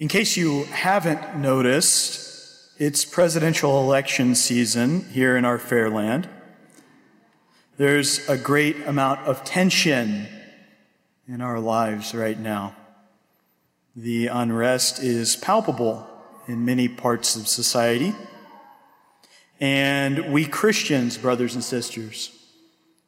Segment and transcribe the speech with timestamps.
[0.00, 6.28] In case you haven't noticed, it's presidential election season here in our fair land.
[7.78, 10.28] There's a great amount of tension
[11.26, 12.76] in our lives right now.
[13.96, 16.08] The unrest is palpable
[16.46, 18.14] in many parts of society.
[19.58, 22.30] And we Christians, brothers and sisters,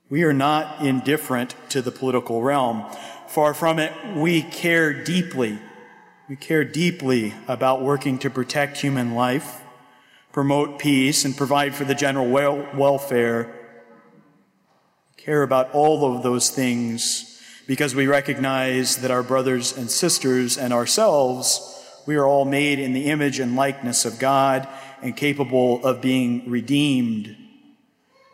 [0.08, 2.84] we are not indifferent to the political realm.
[3.28, 5.60] Far from it, we care deeply.
[6.30, 9.62] We care deeply about working to protect human life,
[10.30, 13.52] promote peace, and provide for the general wel- welfare.
[15.08, 20.56] We care about all of those things because we recognize that our brothers and sisters
[20.56, 24.68] and ourselves, we are all made in the image and likeness of God
[25.02, 27.36] and capable of being redeemed.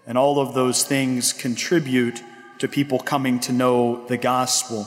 [0.07, 2.23] And all of those things contribute
[2.59, 4.87] to people coming to know the gospel.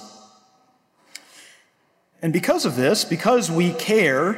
[2.21, 4.37] And because of this, because we care,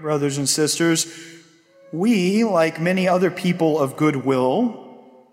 [0.00, 1.06] brothers and sisters,
[1.92, 4.88] we, like many other people of goodwill,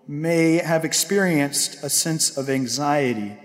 [0.06, 3.36] may have experienced a sense of anxiety,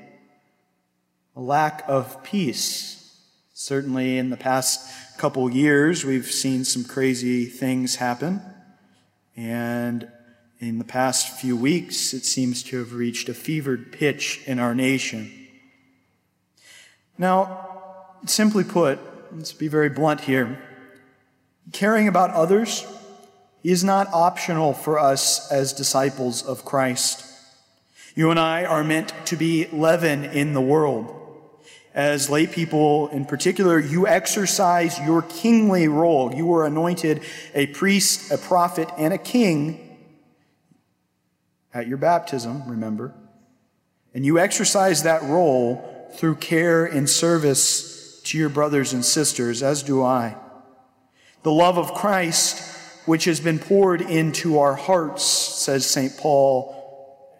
[1.36, 3.20] a lack of peace.
[3.54, 8.42] Certainly, in the past couple years, we've seen some crazy things happen.
[9.36, 10.08] And
[10.60, 14.74] in the past few weeks, it seems to have reached a fevered pitch in our
[14.74, 15.32] nation.
[17.18, 17.73] Now,
[18.30, 19.00] simply put,
[19.32, 20.62] let's be very blunt here.
[21.72, 22.86] Caring about others
[23.64, 27.26] is not optional for us as disciples of Christ.
[28.16, 31.20] You and I are meant to be leaven in the world.
[31.94, 36.34] As lay people in particular, you exercise your kingly role.
[36.34, 37.22] You were anointed
[37.54, 39.98] a priest, a prophet, and a king
[41.74, 43.14] at your baptism, remember.
[44.14, 47.93] And you exercise that role through care and service
[48.24, 50.36] to your brothers and sisters, as do I.
[51.44, 56.18] The love of Christ, which has been poured into our hearts, says St.
[56.18, 56.80] Paul,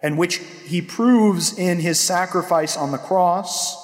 [0.02, 3.76] and which he proves in his sacrifice on the cross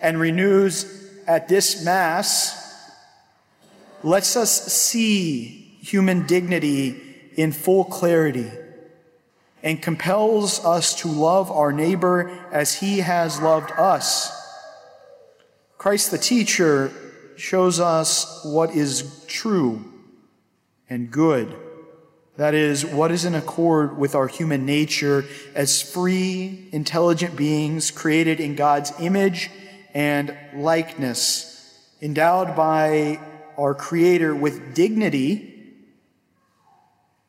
[0.00, 2.60] and renews at this Mass,
[4.02, 7.00] lets us see human dignity
[7.36, 8.50] in full clarity
[9.62, 14.43] and compels us to love our neighbor as he has loved us.
[15.84, 16.90] Christ the teacher
[17.36, 19.84] shows us what is true
[20.88, 21.54] and good.
[22.38, 28.40] That is, what is in accord with our human nature as free, intelligent beings created
[28.40, 29.50] in God's image
[29.92, 33.20] and likeness, endowed by
[33.58, 35.52] our Creator with dignity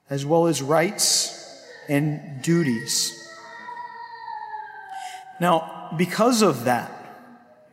[0.10, 3.22] as well as rights and duties.
[5.42, 6.95] Now, because of that,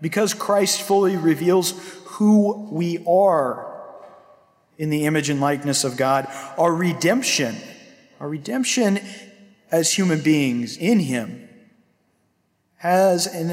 [0.02, 1.70] because Christ fully reveals
[2.04, 3.72] who we are
[4.76, 6.26] in the image and likeness of God,
[6.58, 7.56] our redemption,
[8.20, 8.98] our redemption
[9.70, 11.48] as human beings in Him,
[12.78, 13.48] has an,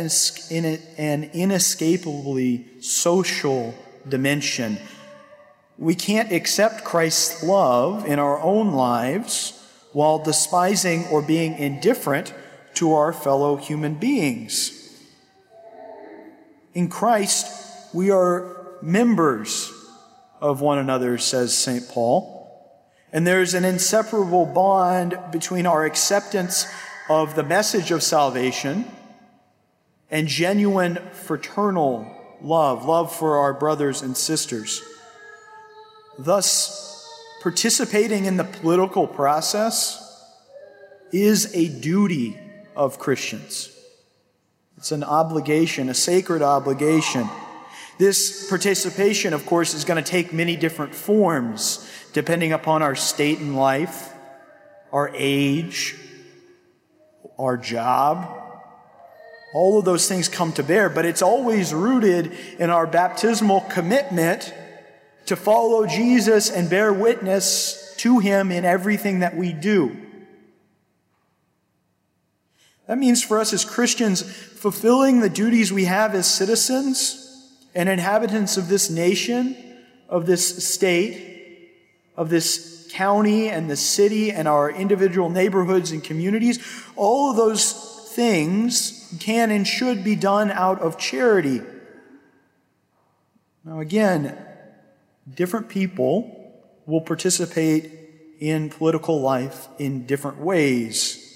[0.97, 3.75] an inescapably social
[4.07, 4.79] dimension.
[5.77, 9.53] We can't accept Christ's love in our own lives
[9.93, 12.33] while despising or being indifferent
[12.73, 14.78] to our fellow human beings.
[16.73, 19.71] In Christ, we are members
[20.39, 21.87] of one another, says St.
[21.89, 22.37] Paul.
[23.11, 26.67] And there's an inseparable bond between our acceptance
[27.09, 28.85] of the message of salvation
[30.11, 34.83] and genuine fraternal love, love for our brothers and sisters.
[36.17, 37.07] Thus,
[37.41, 40.05] participating in the political process
[41.11, 42.39] is a duty
[42.75, 43.75] of Christians.
[44.79, 47.27] It's an obligation, a sacred obligation.
[47.97, 53.39] This participation, of course, is going to take many different forms depending upon our state
[53.39, 54.13] in life,
[54.93, 55.97] our age,
[57.37, 58.41] our job,
[59.53, 64.53] all of those things come to bear, but it's always rooted in our baptismal commitment
[65.25, 69.97] to follow Jesus and bear witness to him in everything that we do.
[72.89, 74.23] That means for us as Christians,
[74.59, 77.25] fulfilling the duties we have as citizens
[77.73, 79.55] and inhabitants of this nation,
[80.09, 81.71] of this state,
[82.17, 86.59] of this county and the city and our individual neighborhoods and communities,
[86.97, 87.71] all of those
[88.09, 91.61] things can and should be done out of charity.
[93.63, 94.37] Now, again,
[95.33, 96.53] different people
[96.85, 97.91] will participate
[98.39, 101.28] in political life in different ways.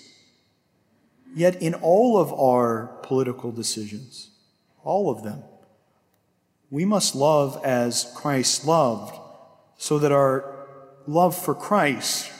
[1.35, 4.29] Yet, in all of our political decisions,
[4.83, 5.43] all of them,
[6.69, 9.15] we must love as Christ loved,
[9.77, 10.67] so that our
[11.07, 12.31] love for Christ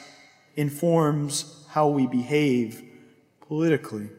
[0.55, 2.83] informs how we behave
[3.41, 4.09] politically.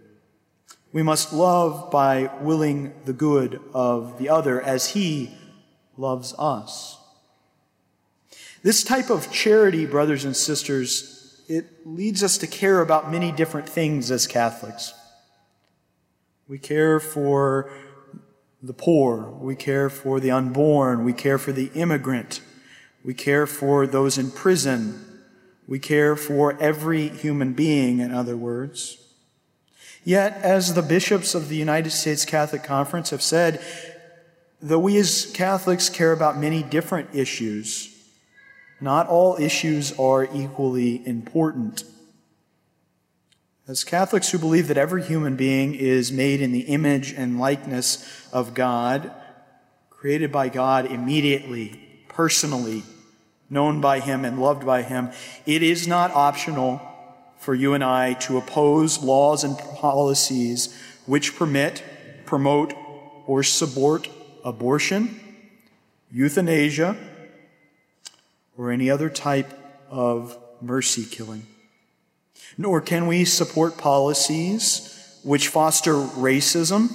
[0.92, 5.34] We must love by willing the good of the other as he
[5.96, 6.98] loves us.
[8.62, 11.13] This type of charity, brothers and sisters,
[11.48, 14.94] it leads us to care about many different things as Catholics.
[16.48, 17.70] We care for
[18.62, 19.30] the poor.
[19.30, 21.04] We care for the unborn.
[21.04, 22.40] We care for the immigrant.
[23.04, 25.22] We care for those in prison.
[25.66, 28.98] We care for every human being, in other words.
[30.04, 33.62] Yet, as the bishops of the United States Catholic Conference have said,
[34.60, 37.93] though we as Catholics care about many different issues,
[38.80, 41.84] not all issues are equally important.
[43.66, 48.28] As Catholics who believe that every human being is made in the image and likeness
[48.32, 49.10] of God,
[49.88, 52.82] created by God immediately, personally,
[53.48, 55.10] known by Him and loved by Him,
[55.46, 56.82] it is not optional
[57.38, 61.82] for you and I to oppose laws and policies which permit,
[62.26, 62.74] promote,
[63.26, 64.08] or support
[64.44, 65.20] abortion,
[66.10, 66.96] euthanasia,
[68.56, 69.52] or any other type
[69.90, 71.46] of mercy killing
[72.56, 74.90] nor can we support policies
[75.22, 76.92] which foster racism,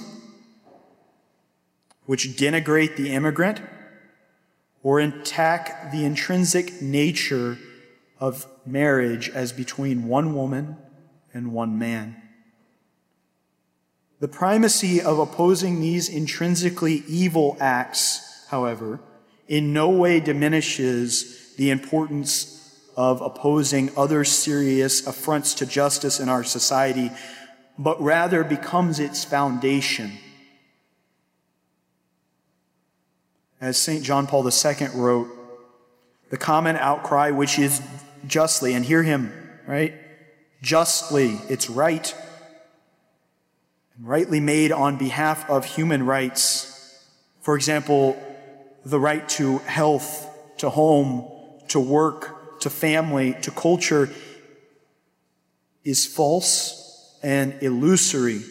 [2.06, 3.60] which denigrate the immigrant,
[4.82, 7.58] or attack the intrinsic nature
[8.18, 10.76] of marriage as between one woman
[11.34, 12.16] and one man.
[14.20, 19.00] The primacy of opposing these intrinsically evil acts, however,
[19.48, 26.42] in no way diminishes the importance of opposing other serious affronts to justice in our
[26.42, 27.10] society,
[27.78, 30.10] but rather becomes its foundation.
[33.60, 34.02] As St.
[34.02, 35.28] John Paul II wrote,
[36.30, 37.82] the common outcry, which is
[38.26, 39.30] justly, and hear him,
[39.66, 39.92] right?
[40.62, 42.14] Justly, it's right,
[43.98, 47.04] and rightly made on behalf of human rights.
[47.42, 48.16] For example,
[48.82, 50.26] the right to health,
[50.56, 51.29] to home,
[51.70, 54.10] to work, to family, to culture
[55.84, 58.42] is false and illusory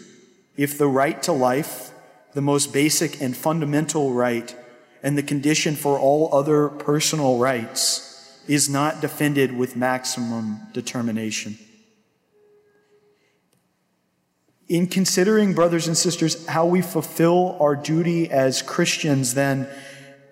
[0.58, 1.92] if the right to life,
[2.34, 4.56] the most basic and fundamental right,
[5.02, 8.06] and the condition for all other personal rights,
[8.48, 11.58] is not defended with maximum determination.
[14.68, 19.68] In considering, brothers and sisters, how we fulfill our duty as Christians, then,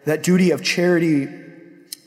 [0.05, 1.46] that duty of charity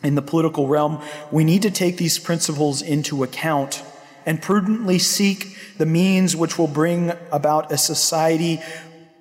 [0.02, 3.82] in the political realm, we need to take these principles into account
[4.26, 8.60] and prudently seek the means which will bring about a society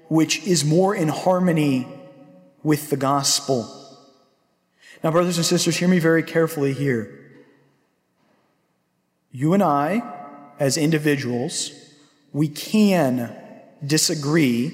[0.07, 1.87] which is more in harmony
[2.63, 3.75] with the gospel.
[5.03, 7.15] Now, brothers and sisters, hear me very carefully here.
[9.31, 10.01] You and I,
[10.59, 11.71] as individuals,
[12.33, 13.35] we can
[13.85, 14.73] disagree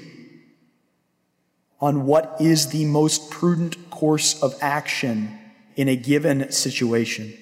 [1.80, 5.38] on what is the most prudent course of action
[5.76, 7.34] in a given situation.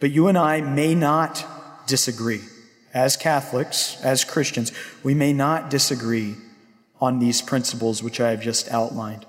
[0.00, 1.44] But you and I may not
[1.86, 2.40] disagree.
[2.94, 6.36] As Catholics, as Christians, we may not disagree
[7.00, 9.26] on these principles which I have just outlined.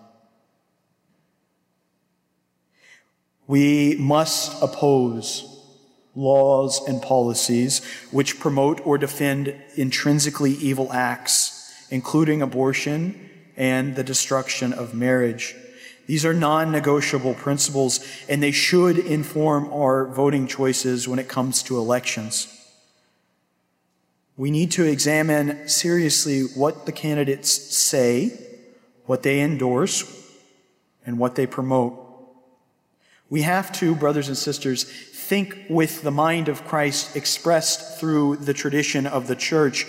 [3.46, 5.54] We must oppose
[6.16, 14.74] laws and policies which promote or defend intrinsically evil acts, including abortion and the destruction
[14.74, 15.56] of marriage.
[16.08, 21.62] These are non negotiable principles, and they should inform our voting choices when it comes
[21.64, 22.54] to elections.
[24.38, 28.40] We need to examine seriously what the candidates say,
[29.06, 30.04] what they endorse,
[31.06, 32.04] and what they promote.
[33.30, 38.54] We have to, brothers and sisters, think with the mind of Christ expressed through the
[38.54, 39.86] tradition of the church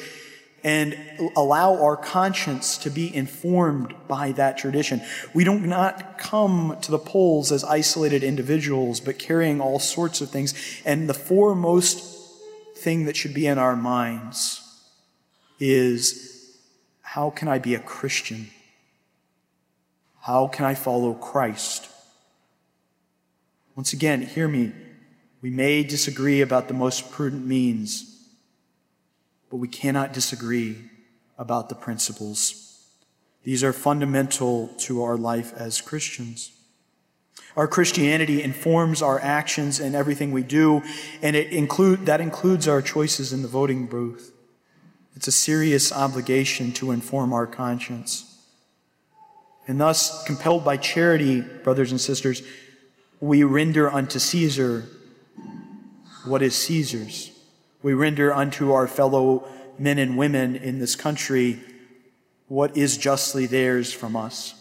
[0.65, 0.99] and
[1.37, 5.01] allow our conscience to be informed by that tradition.
[5.33, 10.31] We do not come to the polls as isolated individuals, but carrying all sorts of
[10.31, 10.55] things.
[10.85, 12.05] And the foremost
[12.77, 14.61] thing that should be in our minds
[15.61, 16.57] is
[17.03, 18.51] how can I be a Christian?
[20.21, 21.89] How can I follow Christ?
[23.77, 24.73] Once again, hear me.
[25.41, 28.18] We may disagree about the most prudent means
[29.51, 30.77] but we cannot disagree
[31.39, 32.85] about the principles.
[33.45, 36.53] These are fundamental to our life as Christians.
[37.57, 40.83] Our Christianity informs our actions and everything we do,
[41.23, 44.33] and it include, that includes our choices in the voting booth.
[45.17, 48.25] It's a serious obligation to inform our conscience.
[49.67, 52.43] And thus, compelled by charity, brothers and sisters,
[53.21, 54.87] we render unto Caesar
[56.25, 57.33] what is Caesar's.
[57.83, 61.61] We render unto our fellow men and women in this country
[62.49, 64.55] what is justly theirs from us.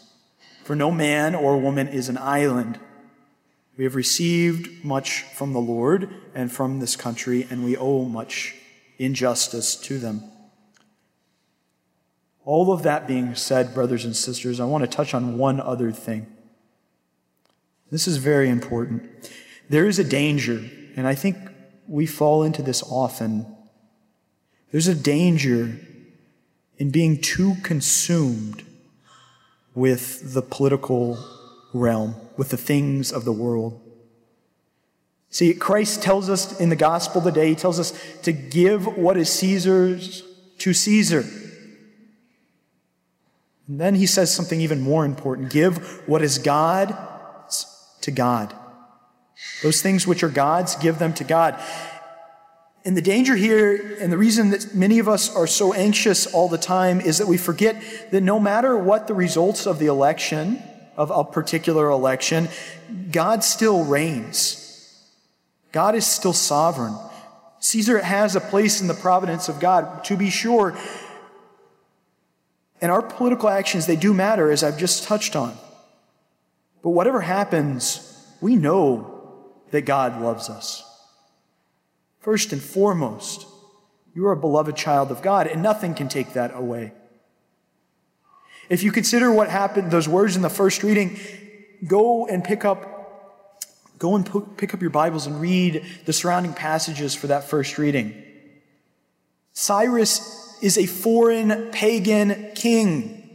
[0.64, 2.80] For no man or woman is an island.
[3.78, 8.56] We have received much from the Lord and from this country, and we owe much
[8.98, 10.24] injustice to them.
[12.44, 15.92] All of that being said, brothers and sisters, I want to touch on one other
[15.92, 16.28] thing.
[17.92, 19.04] This is very important.
[19.70, 21.38] There is a danger, and I think
[21.88, 23.46] we fall into this often.
[24.72, 25.80] There's a danger
[26.78, 28.64] in being too consumed
[29.74, 31.18] with the political
[31.74, 33.82] realm, with the things of the world.
[35.30, 39.30] See, Christ tells us in the gospel today, he tells us to give what is
[39.30, 40.24] Caesar's
[40.60, 41.26] to Caesar.
[43.68, 47.66] And then he says something even more important give what is God's
[48.02, 48.56] to God.
[49.64, 51.62] Those things which are God's, give them to God.
[52.86, 56.48] And the danger here, and the reason that many of us are so anxious all
[56.48, 57.76] the time, is that we forget
[58.12, 60.62] that no matter what the results of the election,
[60.96, 62.50] of a particular election,
[63.12, 64.64] God still reigns.
[65.72, 66.98] God is still sovereign.
[67.60, 70.76] Caesar has a place in the providence of God, to be sure.
[72.82, 75.58] And our political actions, they do matter, as I've just touched on.
[76.84, 79.17] But whatever happens, we know
[79.72, 80.84] that God loves us.
[82.20, 83.46] First and foremost,
[84.14, 86.92] you are a beloved child of God, and nothing can take that away.
[88.70, 91.20] If you consider what happened, those words in the first reading,
[91.86, 93.64] go and pick up,
[93.98, 98.24] go and pick up your Bibles and read the surrounding passages for that first reading.
[99.54, 103.27] Cyrus is a foreign pagan king.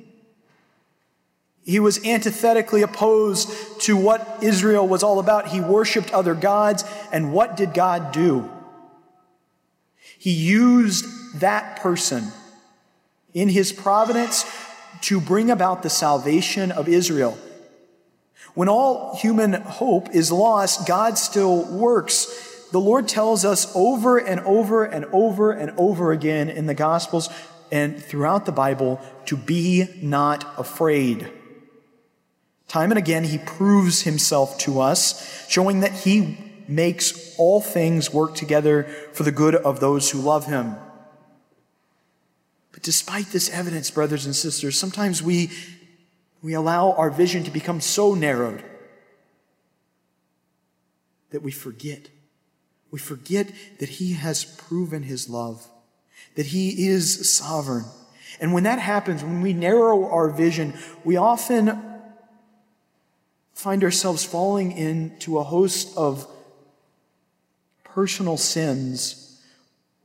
[1.65, 5.49] He was antithetically opposed to what Israel was all about.
[5.49, 8.51] He worshiped other gods, and what did God do?
[10.19, 12.29] He used that person
[13.35, 14.45] in his providence
[15.03, 17.39] to bring about the salvation of Israel.
[18.55, 22.69] When all human hope is lost, God still works.
[22.71, 27.29] The Lord tells us over and over and over and over again in the Gospels
[27.71, 31.31] and throughout the Bible to be not afraid.
[32.73, 38.35] Time and again, he proves himself to us, showing that he makes all things work
[38.35, 40.77] together for the good of those who love him.
[42.73, 45.51] But despite this evidence, brothers and sisters, sometimes we,
[46.41, 48.65] we allow our vision to become so narrowed
[51.29, 52.09] that we forget.
[52.91, 55.69] We forget that he has proven his love,
[56.37, 57.85] that he is sovereign.
[58.41, 60.73] And when that happens, when we narrow our vision,
[61.05, 61.92] we often
[63.63, 66.27] find ourselves falling into a host of
[67.85, 69.41] personal sins,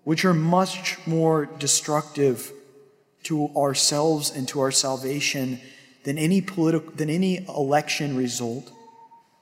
[0.03, 2.51] which are much more destructive
[3.23, 5.59] to ourselves and to our salvation
[6.03, 8.71] than any political, than any election result,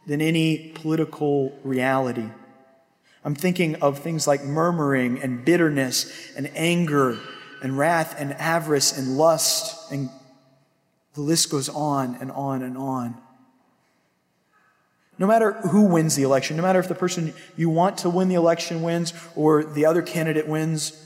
[0.07, 2.29] than any political reality.
[3.25, 7.19] I'm thinking of things like murmuring and bitterness and anger
[7.61, 10.09] and wrath and avarice and lust, and
[11.15, 13.24] the list goes on and on and on.
[15.17, 18.27] No matter who wins the election, no matter if the person you want to win
[18.27, 21.01] the election wins or the other candidate wins,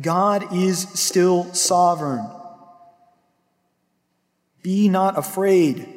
[0.00, 2.26] God is still sovereign.
[4.62, 5.88] Be not afraid.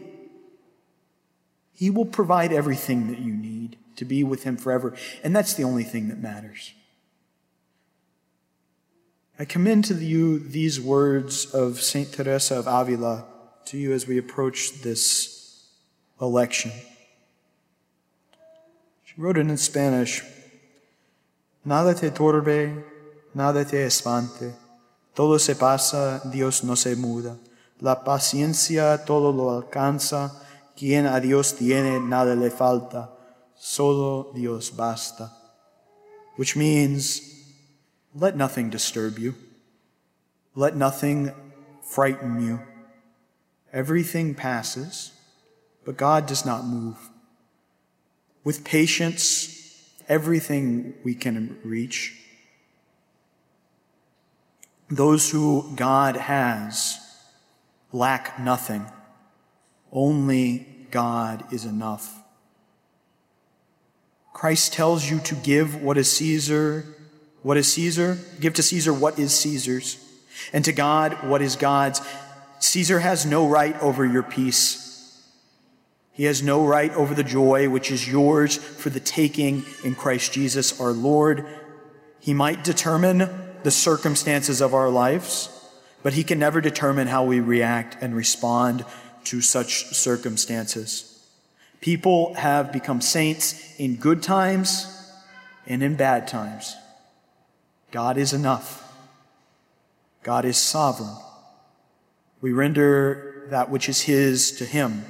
[1.73, 4.95] He will provide everything that you need to be with Him forever.
[5.23, 6.73] And that's the only thing that matters.
[9.39, 12.11] I commend to you these words of St.
[12.11, 13.25] Teresa of Avila
[13.65, 15.36] to you as we approach this
[16.21, 16.71] election.
[19.03, 20.23] She wrote it in Spanish
[21.67, 22.81] Nada te turbe,
[23.33, 24.53] nada te espante.
[25.13, 27.37] Todo se pasa, Dios no se muda.
[27.81, 30.31] La paciencia todo lo alcanza.
[30.77, 33.09] Quien a Dios tiene, nada le falta.
[33.53, 35.33] Solo Dios basta.
[36.37, 37.21] Which means,
[38.15, 39.35] let nothing disturb you.
[40.55, 41.33] Let nothing
[41.81, 42.61] frighten you.
[43.73, 45.11] Everything passes
[45.87, 46.97] but God does not move.
[48.43, 52.13] With patience, everything we can reach.
[54.89, 56.99] Those who God has
[57.93, 58.85] lack nothing.
[59.89, 62.21] Only God is enough.
[64.33, 66.83] Christ tells you to give what is Caesar,
[67.43, 68.17] what is Caesar?
[68.41, 70.05] Give to Caesar what is Caesar's,
[70.51, 72.01] and to God what is God's.
[72.59, 74.86] Caesar has no right over your peace.
[76.17, 80.33] He has no right over the joy which is yours for the taking in Christ
[80.33, 81.45] Jesus our Lord.
[82.19, 83.29] He might determine
[83.61, 85.47] the circumstances of our lives,
[86.01, 88.83] but he can never determine how we react and respond
[89.25, 91.23] to such circumstances.
[91.81, 95.13] People have become saints in good times
[95.67, 96.75] and in bad times.
[97.91, 98.91] God is enough.
[100.23, 101.15] God is sovereign.
[102.41, 105.05] We render that which is His to Him.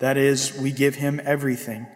[0.00, 1.86] That is, we give Him everything,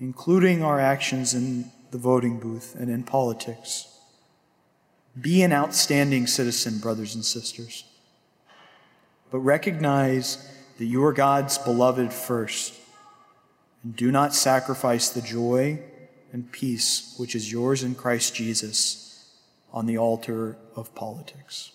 [0.00, 3.88] including our actions in the voting booth and in politics.
[5.20, 7.84] Be an outstanding citizen, brothers and sisters.
[9.30, 12.74] But recognize that you are God's beloved first.
[13.82, 15.80] And do not sacrifice the joy
[16.32, 19.32] and peace which is yours in Christ Jesus
[19.72, 21.72] on the altar of politics.